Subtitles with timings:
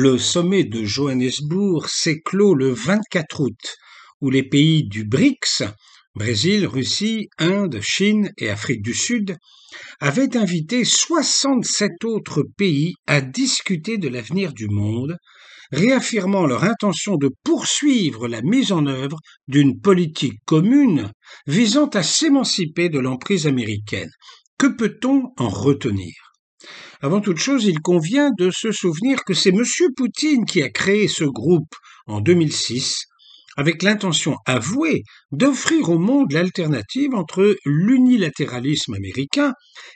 [0.00, 3.76] Le sommet de Johannesburg s'est clos le 24 août,
[4.20, 5.64] où les pays du BRICS,
[6.14, 9.36] Brésil, Russie, Inde, Chine et Afrique du Sud,
[9.98, 15.16] avaient invité 67 autres pays à discuter de l'avenir du monde,
[15.72, 19.18] réaffirmant leur intention de poursuivre la mise en œuvre
[19.48, 21.10] d'une politique commune
[21.48, 24.12] visant à s'émanciper de l'emprise américaine.
[24.58, 26.27] Que peut-on en retenir?
[27.00, 29.62] Avant toute chose, il convient de se souvenir que c'est M.
[29.96, 31.74] Poutine qui a créé ce groupe
[32.06, 33.06] en 2006
[33.58, 35.02] avec l'intention avouée
[35.32, 39.52] d'offrir au monde l'alternative entre l'unilatéralisme américain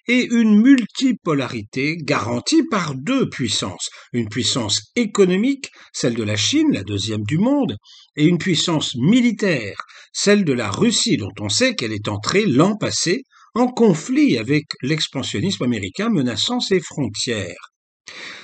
[0.08, 6.82] et une multipolarité garantie par deux puissances, une puissance économique, celle de la Chine, la
[6.82, 7.76] deuxième du monde,
[8.16, 9.76] et une puissance militaire,
[10.12, 13.22] celle de la Russie, dont on sait qu'elle est entrée l'an passé
[13.54, 17.72] en conflit avec l'expansionnisme américain menaçant ses frontières.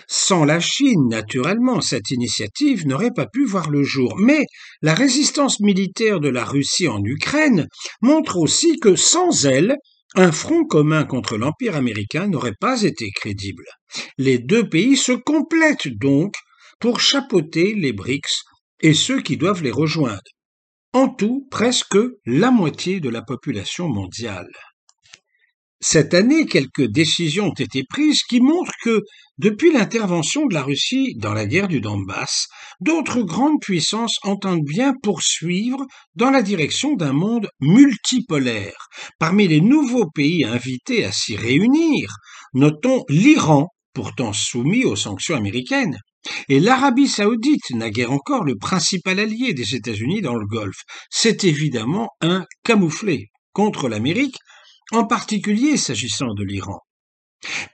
[0.07, 4.15] Sans la Chine, naturellement, cette initiative n'aurait pas pu voir le jour.
[4.19, 4.47] Mais
[4.81, 7.67] la résistance militaire de la Russie en Ukraine
[8.01, 9.77] montre aussi que sans elle,
[10.15, 13.65] un front commun contre l'Empire américain n'aurait pas été crédible.
[14.17, 16.35] Les deux pays se complètent donc
[16.81, 18.45] pour chapeauter les BRICS
[18.81, 20.23] et ceux qui doivent les rejoindre.
[20.95, 24.49] En tout, presque la moitié de la population mondiale.
[25.81, 29.03] Cette année, quelques décisions ont été prises qui montrent que,
[29.39, 32.49] depuis l'intervention de la Russie dans la guerre du Donbass,
[32.81, 38.89] d'autres grandes puissances entendent bien poursuivre dans la direction d'un monde multipolaire.
[39.21, 42.13] Parmi les nouveaux pays invités à s'y réunir,
[42.55, 45.99] notons l'Iran, pourtant soumis aux sanctions américaines,
[46.49, 50.83] et l'Arabie saoudite, naguère encore le principal allié des États-Unis dans le Golfe.
[51.09, 54.37] C'est évidemment un camouflé contre l'Amérique
[54.93, 56.81] en particulier s'agissant de l'Iran.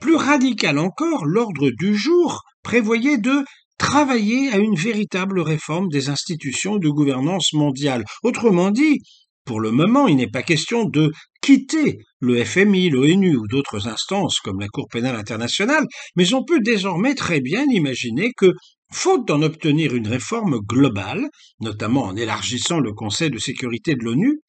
[0.01, 3.45] Plus radical encore, l'ordre du jour prévoyait de
[3.79, 8.05] travailler à une véritable réforme des institutions de gouvernance mondiale.
[8.23, 9.01] Autrement dit,
[9.45, 14.41] pour le moment, il n'est pas question de quitter le FMI, l'ONU ou d'autres instances
[14.41, 15.85] comme la Cour pénale internationale,
[16.17, 18.53] mais on peut désormais très bien imaginer que,
[18.91, 21.29] faute d'en obtenir une réforme globale,
[21.61, 24.41] notamment en élargissant le Conseil de sécurité de l'ONU,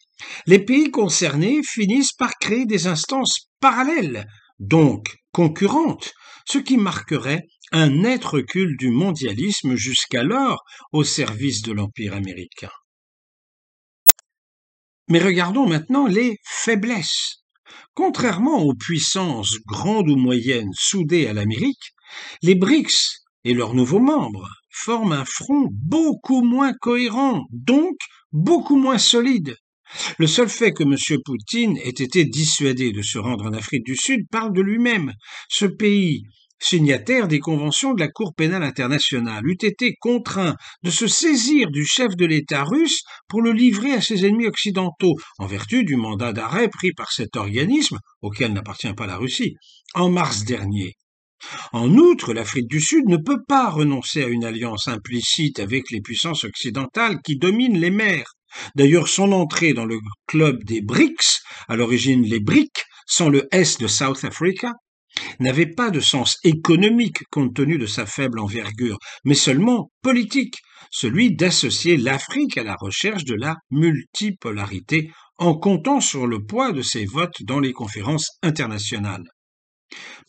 [0.45, 4.25] les pays concernés finissent par créer des instances parallèles,
[4.59, 6.13] donc concurrentes,
[6.47, 12.69] ce qui marquerait un net recul du mondialisme jusqu'alors au service de l'Empire américain.
[15.07, 17.43] Mais regardons maintenant les faiblesses.
[17.93, 21.93] Contrairement aux puissances grandes ou moyennes soudées à l'Amérique,
[22.41, 27.95] les BRICS et leurs nouveaux membres forment un front beaucoup moins cohérent, donc
[28.31, 29.55] beaucoup moins solide.
[30.17, 31.19] Le seul fait que M.
[31.23, 35.13] Poutine ait été dissuadé de se rendre en Afrique du Sud parle de lui-même.
[35.49, 36.23] Ce pays,
[36.59, 41.85] signataire des conventions de la Cour pénale internationale, eût été contraint de se saisir du
[41.85, 46.33] chef de l'État russe pour le livrer à ses ennemis occidentaux, en vertu du mandat
[46.33, 49.55] d'arrêt pris par cet organisme, auquel n'appartient pas la Russie,
[49.93, 50.93] en mars dernier.
[51.73, 56.01] En outre, l'Afrique du Sud ne peut pas renoncer à une alliance implicite avec les
[56.01, 58.34] puissances occidentales qui dominent les mers.
[58.75, 63.77] D'ailleurs, son entrée dans le club des BRICS, à l'origine les BRIC, sans le S
[63.77, 64.73] de South Africa,
[65.39, 70.57] n'avait pas de sens économique compte tenu de sa faible envergure, mais seulement politique,
[70.91, 76.81] celui d'associer l'Afrique à la recherche de la multipolarité en comptant sur le poids de
[76.81, 79.23] ses votes dans les conférences internationales.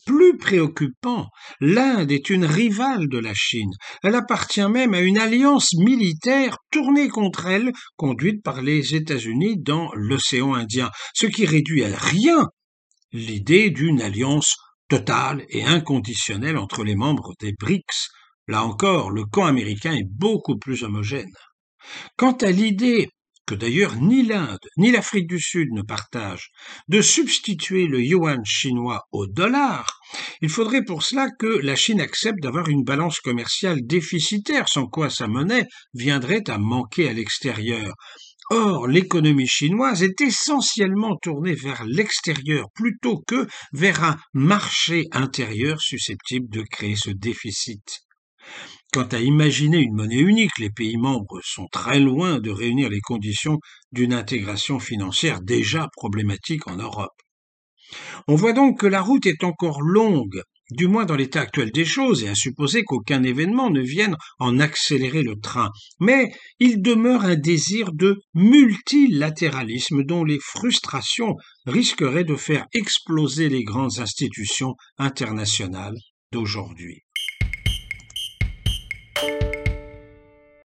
[0.05, 1.27] Plus préoccupant,
[1.59, 3.71] l'Inde est une rivale de la Chine.
[4.03, 9.91] Elle appartient même à une alliance militaire tournée contre elle, conduite par les États-Unis dans
[9.93, 12.47] l'océan Indien, ce qui réduit à rien
[13.11, 14.55] l'idée d'une alliance
[14.87, 18.09] totale et inconditionnelle entre les membres des BRICS.
[18.47, 21.33] Là encore, le camp américain est beaucoup plus homogène.
[22.17, 23.09] Quant à l'idée
[23.47, 26.49] que d'ailleurs ni l'Inde ni l'Afrique du Sud ne partagent,
[26.89, 29.99] de substituer le yuan chinois au dollar,
[30.41, 35.09] il faudrait pour cela que la Chine accepte d'avoir une balance commerciale déficitaire, sans quoi
[35.09, 37.93] sa monnaie viendrait à manquer à l'extérieur.
[38.49, 46.47] Or, l'économie chinoise est essentiellement tournée vers l'extérieur plutôt que vers un marché intérieur susceptible
[46.49, 48.01] de créer ce déficit.
[48.93, 53.01] Quant à imaginer une monnaie unique, les pays membres sont très loin de réunir les
[53.01, 53.59] conditions
[53.91, 57.11] d'une intégration financière déjà problématique en Europe.
[58.27, 60.41] On voit donc que la route est encore longue,
[60.71, 64.59] du moins dans l'état actuel des choses, et à supposer qu'aucun événement ne vienne en
[64.59, 65.69] accélérer le train.
[65.99, 71.35] Mais il demeure un désir de multilatéralisme dont les frustrations
[71.65, 75.95] risqueraient de faire exploser les grandes institutions internationales
[76.31, 77.03] d'aujourd'hui.